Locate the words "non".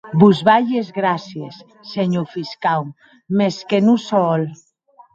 3.89-4.05